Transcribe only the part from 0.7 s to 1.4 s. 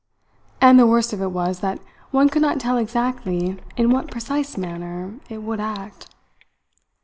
the worst of it